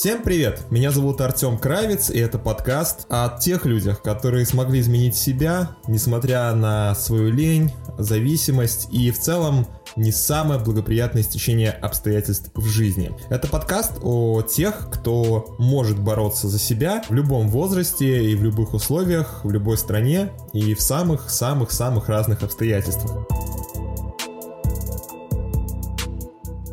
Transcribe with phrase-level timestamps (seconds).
[0.00, 0.62] Всем привет!
[0.70, 6.54] Меня зовут Артем Кравец, и это подкаст о тех людях, которые смогли изменить себя, несмотря
[6.54, 9.66] на свою лень, зависимость и в целом
[9.96, 13.12] не самое благоприятное стечение обстоятельств в жизни.
[13.28, 18.72] Это подкаст о тех, кто может бороться за себя в любом возрасте и в любых
[18.72, 23.26] условиях, в любой стране и в самых-самых-самых разных обстоятельствах.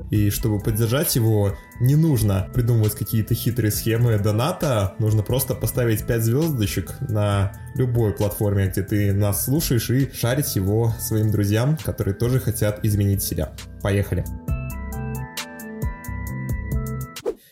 [0.10, 6.24] И чтобы поддержать его, не нужно придумывать какие-то хитрые схемы доната, нужно просто поставить 5
[6.24, 12.40] звездочек на любой платформе, где ты нас слушаешь, и шарить его своим друзьям, которые тоже
[12.40, 13.54] хотят изменить себя.
[13.82, 14.24] Поехали!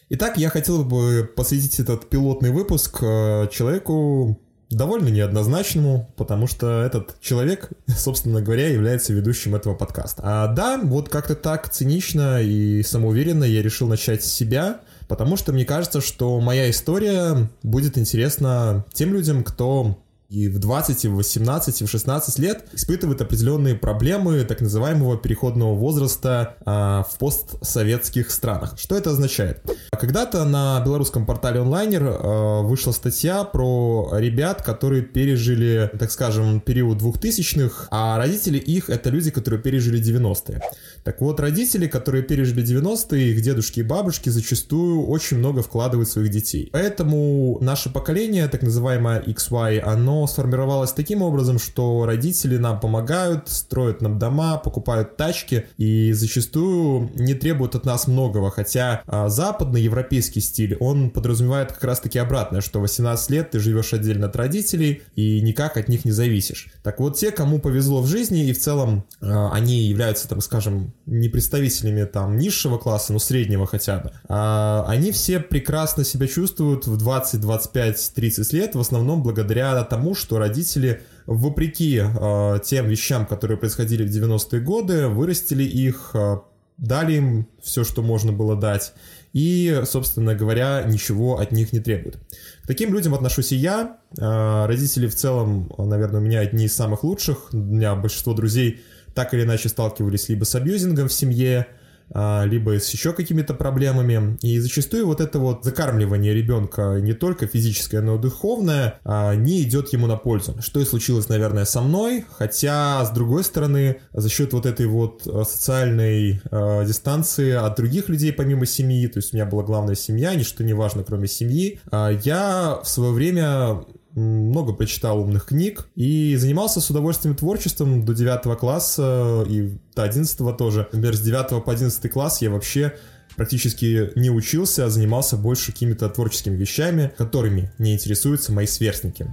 [0.08, 4.40] Итак, я хотел бы посвятить этот пилотный выпуск э, человеку,
[4.76, 10.22] довольно неоднозначному, потому что этот человек, собственно говоря, является ведущим этого подкаста.
[10.26, 15.54] А да, вот как-то так цинично и самоуверенно я решил начать с себя, потому что
[15.54, 19.98] мне кажется, что моя история будет интересна тем людям, кто
[20.30, 25.18] и в 20, и в 18, и в 16 лет испытывает определенные проблемы так называемого
[25.18, 28.74] переходного возраста а, в постсоветских странах.
[28.78, 29.62] Что это означает?
[29.92, 37.02] Когда-то на белорусском портале онлайнер а, вышла статья про ребят, которые пережили, так скажем, период
[37.02, 40.62] 2000-х, а родители их это люди, которые пережили 90-е.
[41.04, 46.12] Так вот, родители, которые пережили 90-е, их дедушки и бабушки зачастую очень много вкладывают в
[46.12, 46.70] своих детей.
[46.74, 54.02] Поэтому наше поколение, так называемое XY, оно сформировалось таким образом, что родители нам помогают, строят
[54.02, 60.42] нам дома, покупают тачки и зачастую не требуют от нас многого, хотя а, западный европейский
[60.42, 65.42] стиль, он подразумевает как раз-таки обратное, что 18 лет ты живешь отдельно от родителей и
[65.42, 66.68] никак от них не зависишь.
[66.84, 70.94] Так вот, те, кому повезло в жизни и в целом а, они являются, там, скажем,
[71.06, 76.88] не представителями там низшего класса, но среднего хотя бы, а, они все прекрасно себя чувствуют
[76.88, 83.26] в 20, 25, 30 лет, в основном благодаря тому, что родители вопреки э, тем вещам,
[83.26, 86.38] которые происходили в 90-е годы, вырастили их, э,
[86.78, 88.94] дали им все, что можно было дать,
[89.34, 92.18] и, собственно говоря, ничего от них не требуют.
[92.64, 93.98] К таким людям отношусь и я.
[94.18, 97.50] Э, родители в целом, наверное, у меня одни из самых лучших.
[97.54, 98.82] У меня большинство друзей
[99.14, 101.68] так или иначе сталкивались либо с абьюзингом в семье,
[102.14, 104.38] либо с еще какими-то проблемами.
[104.42, 109.62] И зачастую вот это вот закармливание ребенка не только физическое, но и духовное а, не
[109.64, 110.56] идет ему на пользу.
[110.62, 115.24] Что и случилось, наверное, со мной, хотя, с другой стороны, за счет вот этой вот
[115.26, 116.42] а, социальной
[116.86, 120.74] дистанции от других людей помимо семьи, то есть у меня была главная семья, ничто не
[120.74, 123.84] важно, кроме семьи, я в свое время
[124.16, 130.58] много прочитал умных книг и занимался с удовольствием творчеством до 9 класса и до 11
[130.58, 130.88] тоже.
[130.92, 132.96] Например, с 9 по 11 класс я вообще
[133.36, 139.28] практически не учился, а занимался больше какими-то творческими вещами, которыми не интересуются мои сверстники.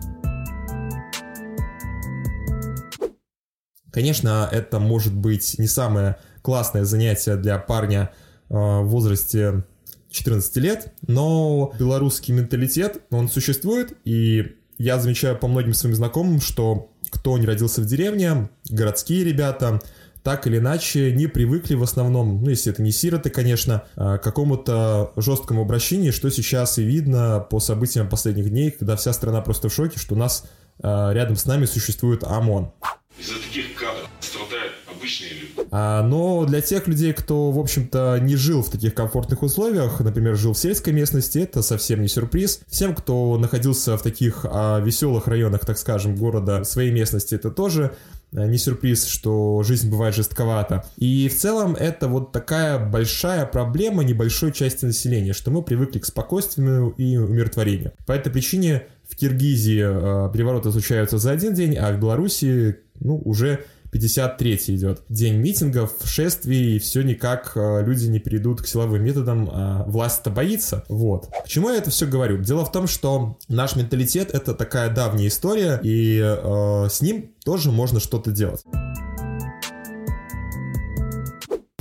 [3.92, 8.10] Конечно, это может быть не самое классное занятие для парня
[8.48, 9.64] э, в возрасте
[10.10, 16.90] 14 лет, но белорусский менталитет, он существует, и я замечаю по многим своим знакомым, что
[17.10, 19.80] кто не родился в деревне, городские ребята,
[20.24, 24.24] так или иначе не привыкли в основном, ну если это не сироты, конечно, а, к
[24.24, 29.68] какому-то жесткому обращению, что сейчас и видно по событиям последних дней, когда вся страна просто
[29.68, 30.44] в шоке, что у нас
[30.80, 32.72] а, рядом с нами существует ОМОН.
[35.02, 35.68] Обычные люди.
[35.70, 40.36] А, но для тех людей, кто, в общем-то, не жил в таких комфортных условиях, например,
[40.36, 42.60] жил в сельской местности, это совсем не сюрприз.
[42.68, 47.92] Всем, кто находился в таких а, веселых районах, так скажем, города, своей местности, это тоже
[48.32, 50.84] а, не сюрприз, что жизнь бывает жестковата.
[50.96, 56.06] И в целом это вот такая большая проблема небольшой части населения, что мы привыкли к
[56.06, 57.92] спокойствию и умиротворению.
[58.06, 63.20] По этой причине в Киргизии э, перевороты случаются за один день, а в Беларуси ну,
[63.24, 65.02] уже 53-й идет.
[65.08, 70.30] День митингов, шествий, и все никак э, люди не перейдут к силовым методам, а власть-то
[70.30, 70.84] боится.
[70.88, 71.28] Вот.
[71.42, 72.38] Почему я это все говорю?
[72.38, 77.70] Дело в том, что наш менталитет— это такая давняя история, и э, с ним тоже
[77.70, 78.64] можно что-то делать.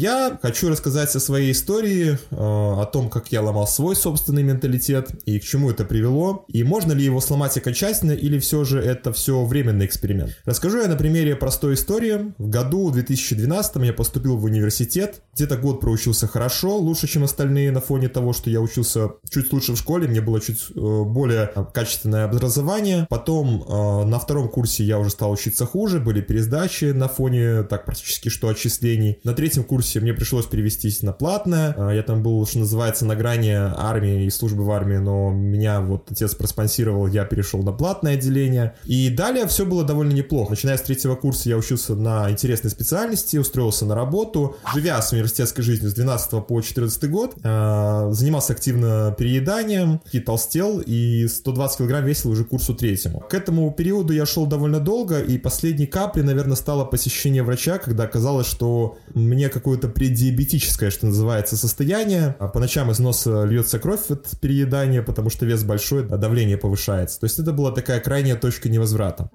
[0.02, 5.12] Я хочу рассказать о своей истории, э, о том, как я ломал свой собственный менталитет
[5.26, 9.14] и к чему это привело, и можно ли его сломать окончательно или все же это
[9.14, 10.36] все временный эксперимент.
[10.44, 12.34] Расскажу я на примере простой истории.
[12.40, 17.80] В году 2012 я поступил в университет, где-то год проучился хорошо, лучше, чем остальные на
[17.80, 22.26] фоне того, что я учился чуть лучше в школе, мне было чуть э, более качественное
[22.26, 23.06] образование.
[23.08, 27.86] Потом э, на втором курсе я уже стал учиться хуже, были пересдачи на фоне так
[27.86, 29.20] практически что отчислений.
[29.24, 31.76] На третьем курсе курсе мне пришлось перевестись на платное.
[31.78, 35.82] А, я там был, что называется, на грани армии и службы в армии, но меня
[35.82, 38.76] вот отец проспонсировал, я перешел на платное отделение.
[38.86, 40.52] И далее все было довольно неплохо.
[40.52, 44.56] Начиная с третьего курса я учился на интересной специальности, устроился на работу.
[44.74, 50.80] Живя с университетской жизнью с 12 по 14 год, а, занимался активно перееданием, и толстел,
[50.80, 53.26] и 120 килограмм весил уже курсу третьему.
[53.30, 58.06] К этому периоду я шел довольно долго, и последней каплей, наверное, стало посещение врача, когда
[58.06, 59.50] оказалось, что мне
[59.82, 62.36] какое-то преддиабетическое, что называется, состояние.
[62.40, 66.58] А по ночам из носа льется кровь от переедания, потому что вес большой, а давление
[66.58, 67.20] повышается.
[67.20, 69.30] То есть это была такая крайняя точка невозврата.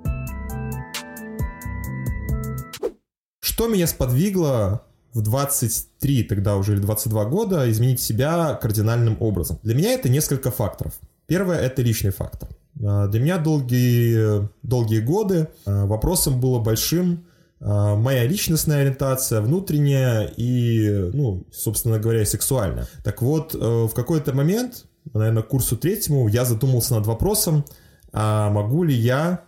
[3.41, 4.83] Что меня сподвигло
[5.13, 9.59] в 23, тогда уже или 22 года, изменить себя кардинальным образом?
[9.63, 10.93] Для меня это несколько факторов.
[11.27, 12.49] Первое– это личный фактор.
[12.85, 17.25] А, для меня долгие, долгие годы а, вопросом было большим
[17.61, 22.87] моя личностная ориентация, внутренняя и, ну, собственно говоря, сексуальная.
[23.03, 27.65] Так вот, э, в какой-то момент, наверное, курсу третьему, я задумался над вопросом,
[28.13, 29.43] а могу ли я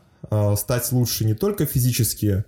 [0.56, 2.44] стать лучше не только физически,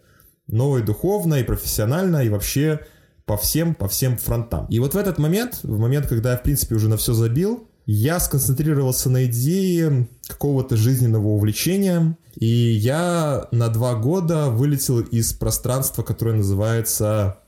[0.48, 2.80] но и духовно, и профессионально, и вообще
[3.24, 4.66] по всем, по всем фронтам.
[4.66, 7.69] И вот в этот момент, в момент, когда я, в принципе, уже на все забил,
[7.86, 16.02] я сконцентрировался на идее какого-то жизненного увлечения, и я на два года вылетел из пространства,
[16.02, 17.38] которое называется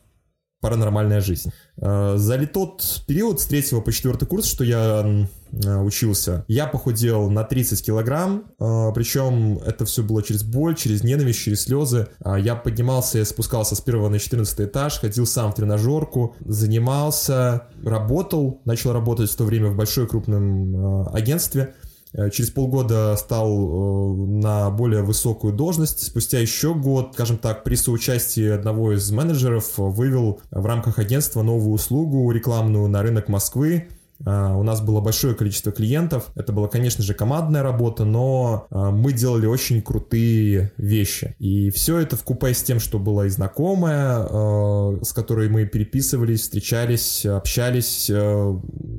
[0.61, 1.53] паранормальная жизнь.
[1.77, 7.45] Э, за тот период с третьего по четвертый курс, что я учился, я похудел на
[7.45, 12.09] 30 килограмм, э, причем это все было через боль, через ненависть, через слезы.
[12.25, 18.61] Я поднимался и спускался с первого на 14 этаж, ходил сам в тренажерку, занимался, работал,
[18.65, 21.75] начал работать в то время в большой крупном агентстве,
[22.15, 26.03] Э, через полгода стал э, на более высокую должность.
[26.03, 31.73] Спустя еще год, скажем так, при соучастии одного из менеджеров вывел в рамках агентства новую
[31.73, 36.31] услугу рекламную на рынок Москвы а, у нас было большое количество клиентов.
[36.35, 41.35] Это была, конечно же, командная работа, но а, мы делали очень крутые вещи.
[41.39, 45.67] И все это в купе с тем, что была и знакомая, а, с которой мы
[45.67, 48.11] переписывались, встречались, общались.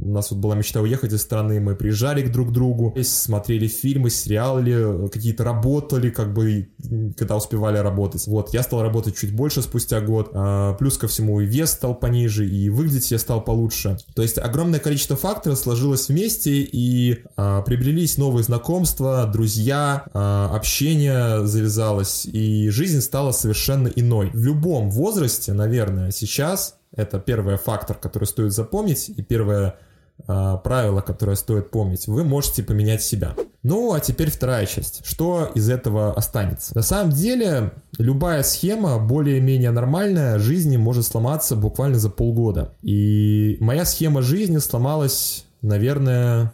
[0.03, 4.09] У нас вот была мечта уехать из страны, мы приезжали к друг другу, смотрели фильмы,
[4.09, 6.69] сериалы, какие-то работали, как бы,
[7.17, 8.27] когда успевали работать.
[8.27, 10.33] Вот, я стал работать чуть больше спустя год.
[10.77, 13.97] Плюс ко всему и вес стал пониже, и выглядеть я стал получше.
[14.15, 21.45] То есть огромное количество факторов сложилось вместе и а, приобрелись новые знакомства, друзья, а, общение
[21.45, 24.31] завязалось, и жизнь стала совершенно иной.
[24.33, 29.77] В любом возрасте, наверное, сейчас это первый фактор, который стоит запомнить, и первое
[30.27, 32.07] а, правило, которое стоит помнить.
[32.07, 33.35] Вы можете поменять себя.
[33.61, 35.05] Ну, а теперь вторая часть.
[35.05, 36.75] Что из этого останется?
[36.75, 42.75] На самом деле, любая схема, более-менее нормальная, жизни может сломаться буквально за полгода.
[42.81, 46.53] И моя схема жизни сломалась, наверное,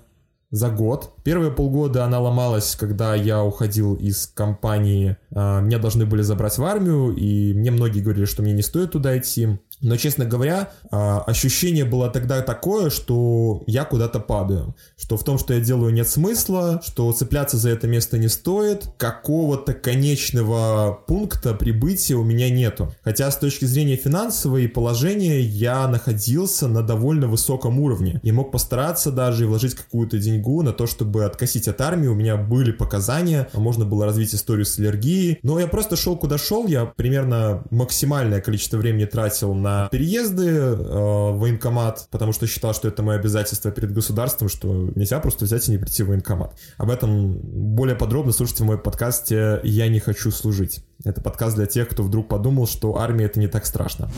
[0.52, 1.14] за год.
[1.24, 5.18] Первые полгода она ломалась, когда я уходил из компании.
[5.34, 8.92] А, меня должны были забрать в армию, и мне многие говорили, что мне не стоит
[8.92, 9.60] туда идти.
[9.82, 14.76] Но, честно говоря, а, ощущение было тогда такое, что я куда-то падаю.
[14.98, 18.88] Что в том, что я делаю, нет смысла, что цепляться за это место не стоит,
[18.98, 22.94] какого-то конечного пункта прибытия у меня нету.
[23.04, 28.20] Хотя с точки зрения финансовой положения я находился на довольно высоком уровне.
[28.24, 32.08] И мог постараться даже и вложить какую-то деньгу на то, чтобы откосить от армии.
[32.08, 35.40] У меня были показания, можно было развить историю с аллергией.
[35.44, 40.48] Но я просто шел куда шел, я примерно максимальное количество времени тратил на на переезды
[40.48, 45.46] э, в военкомат, потому что считал, что это мое обязательство перед государством, что нельзя просто
[45.46, 46.56] взять и не прийти в военкомат.
[46.78, 50.84] Об этом более подробно слушайте в моем подкасте «Я не хочу служить».
[51.06, 54.10] Это подкаст для тех, кто вдруг подумал, что армия это не так страшно.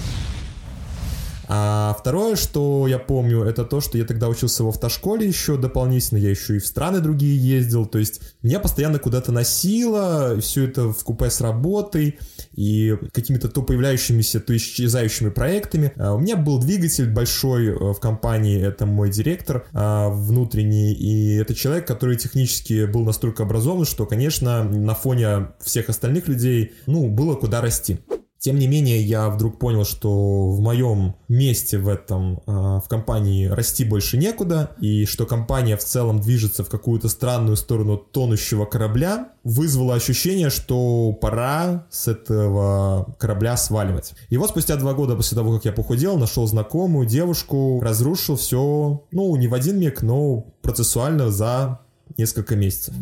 [1.53, 6.17] А второе, что я помню, это то, что я тогда учился в автошколе еще дополнительно,
[6.17, 10.93] я еще и в страны другие ездил, то есть меня постоянно куда-то носило, все это
[10.93, 12.19] в купе с работой
[12.53, 15.91] и какими-то то появляющимися, то исчезающими проектами.
[15.97, 21.35] А у меня был двигатель большой э, в компании, это мой директор а, внутренний, и
[21.35, 27.09] это человек, который технически был настолько образован, что, конечно, на фоне всех остальных людей, ну,
[27.09, 27.99] было куда расти.
[28.41, 33.45] Тем не менее, я вдруг понял, что в моем месте в этом, а, в компании
[33.45, 39.29] расти больше некуда, и что компания в целом движется в какую-то странную сторону тонущего корабля,
[39.43, 44.13] вызвало ощущение, что пора с этого корабля сваливать.
[44.29, 49.03] И вот спустя два года после того, как я похудел, нашел знакомую девушку, разрушил все,
[49.11, 51.81] ну, не в один миг, но процессуально за
[52.17, 52.95] несколько месяцев.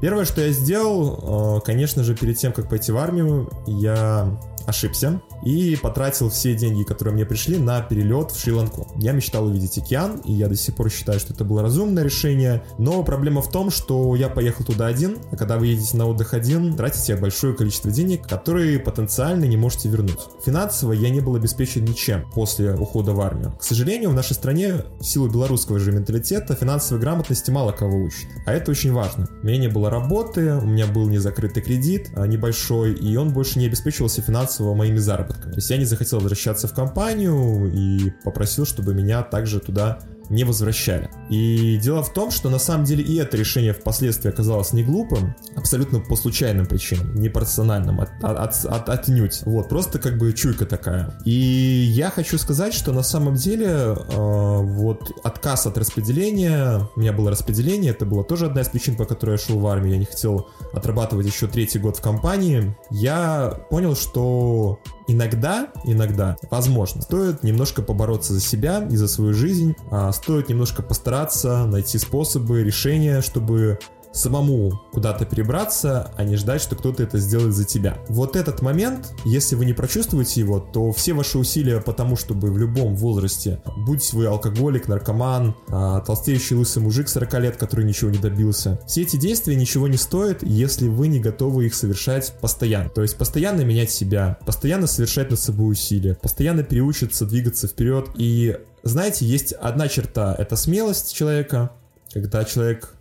[0.00, 5.20] Первое, что я сделал, э, конечно же, перед тем, как пойти в армию, я ошибся
[5.44, 8.88] и потратил все деньги, которые мне пришли, на перелет в Шри-Ланку.
[8.96, 12.62] Я мечтал увидеть океан, и я до сих пор считаю, что это было разумное решение.
[12.78, 16.34] Но проблема в том, что я поехал туда один, а когда вы едете на отдых
[16.34, 20.18] один, тратите большое количество денег, которые потенциально не можете вернуть.
[20.44, 23.54] Финансово я не был обеспечен ничем после ухода в армию.
[23.58, 28.28] К сожалению, в нашей стране в силу белорусского же менталитета финансовой грамотности мало кого учат.
[28.44, 29.28] А это очень важно.
[29.42, 33.58] У меня не было работы, у меня был незакрытый кредит а, небольшой, и он больше
[33.58, 35.52] не обеспечивался финансово моими заработками.
[35.52, 39.98] То есть я не захотел возвращаться в компанию и попросил, чтобы меня также туда
[40.30, 41.10] не возвращали.
[41.30, 45.34] И дело в том, что на самом деле и это решение впоследствии оказалось не глупым,
[45.56, 49.42] абсолютно по случайным причинам, не персональным, от, от, от, отнюдь.
[49.44, 51.18] Вот, просто как бы чуйка такая.
[51.24, 57.12] И я хочу сказать, что на самом деле э, вот отказ от распределения, у меня
[57.12, 59.98] было распределение, это была тоже одна из причин, по которой я шел в армию, я
[59.98, 62.76] не хотел отрабатывать еще третий год в компании.
[62.90, 69.74] Я понял, что иногда, иногда, возможно, стоит немножко побороться за себя и за свою жизнь,
[69.90, 73.80] а стоит немножко постараться найти способы, решения, чтобы
[74.12, 77.98] самому куда-то перебраться, а не ждать, что кто-то это сделает за тебя.
[78.08, 82.50] Вот этот момент, если вы не прочувствуете его, то все ваши усилия по тому, чтобы
[82.50, 88.10] в любом возрасте, будь вы алкоголик, наркоман, а, толстеющий лысый мужик 40 лет, который ничего
[88.10, 92.88] не добился, все эти действия ничего не стоят, если вы не готовы их совершать постоянно.
[92.90, 98.08] То есть постоянно менять себя, постоянно совершать над собой усилия, постоянно переучиться двигаться вперед.
[98.16, 101.72] И знаете, есть одна черта, это смелость человека,
[102.12, 102.94] когда человек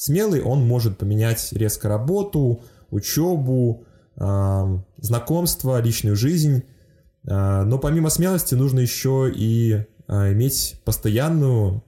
[0.00, 3.84] Смелый он может поменять резко работу, учебу,
[4.16, 6.62] э, знакомство, личную жизнь.
[7.24, 11.84] Э, но помимо смелости нужно еще и э, иметь постоянную,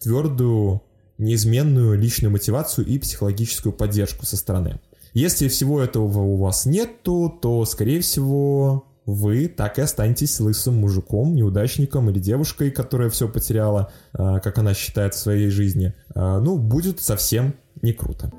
[0.00, 0.82] твердую,
[1.18, 4.80] неизменную личную мотивацию и психологическую поддержку со стороны.
[5.12, 11.34] Если всего этого у вас нету, то, скорее всего, вы так и останетесь лысым мужиком,
[11.34, 15.94] неудачником или девушкой, которая все потеряла, а, как она считает в своей жизни.
[16.14, 18.30] А, ну, будет совсем не круто.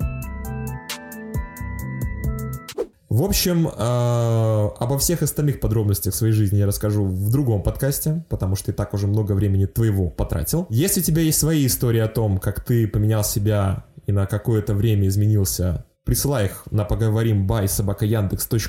[3.14, 8.56] В общем, э, обо всех остальных подробностях своей жизни я расскажу в другом подкасте, потому
[8.56, 10.66] что и так уже много времени твоего потратил.
[10.68, 14.74] Если у тебя есть свои истории о том, как ты поменял себя и на какое-то
[14.74, 18.04] время изменился, присылай их на поговорим бай собака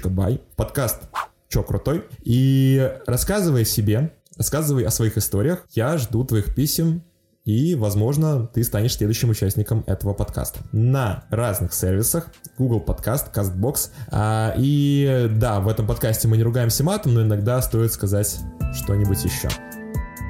[0.10, 1.02] бай подкаст
[1.50, 2.06] чё крутой.
[2.24, 5.66] И рассказывай себе, рассказывай о своих историях.
[5.72, 7.04] Я жду твоих писем,
[7.46, 10.62] и, возможно, ты станешь следующим участником этого подкаста.
[10.72, 12.30] На разных сервисах.
[12.58, 13.92] Google Podcast, CastBox.
[14.10, 18.40] А, и да, в этом подкасте мы не ругаемся матом, но иногда стоит сказать
[18.74, 19.50] что-нибудь еще.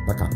[0.07, 0.29] Пока.